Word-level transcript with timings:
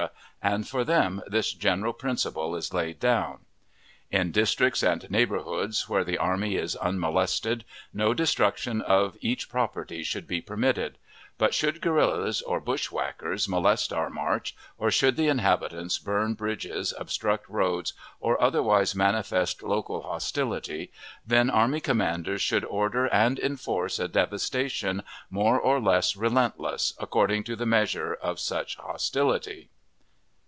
and 0.43 0.67
for 0.67 0.83
them 0.83 1.21
this 1.27 1.53
general 1.53 1.93
principle 1.93 2.55
is 2.55 2.73
laid 2.73 2.99
down: 2.99 3.37
In 4.09 4.31
districts 4.31 4.81
and 4.81 5.07
neighborhoods 5.11 5.87
where 5.87 6.03
the 6.03 6.17
army 6.17 6.55
is 6.55 6.75
unmolested, 6.77 7.63
no 7.93 8.15
destruction 8.15 8.81
of 8.81 9.15
each 9.21 9.47
property 9.49 10.01
should 10.01 10.25
be 10.25 10.41
permitted; 10.41 10.97
but 11.37 11.53
should 11.53 11.79
guerrillas 11.79 12.41
or 12.41 12.59
bushwhackers 12.59 13.47
molest 13.47 13.93
our 13.93 14.09
march, 14.09 14.55
or 14.79 14.89
should 14.89 15.15
the 15.15 15.27
inhabitants 15.27 15.99
burn 15.99 16.33
bridges, 16.33 16.91
obstruct 16.97 17.47
roads, 17.47 17.93
or 18.19 18.41
otherwise 18.41 18.95
manifest 18.95 19.61
local 19.61 20.01
hostility, 20.01 20.91
then 21.27 21.51
army 21.51 21.79
commanders 21.79 22.41
should 22.41 22.65
order 22.65 23.05
and 23.13 23.37
enforce 23.37 23.99
a 23.99 24.07
devastation 24.07 25.03
more 25.29 25.59
or 25.59 25.79
less 25.79 26.15
relentless, 26.15 26.95
according 26.97 27.43
to 27.43 27.55
the 27.55 27.67
measure 27.67 28.15
of 28.15 28.39
such 28.39 28.75
hostility. 28.77 29.69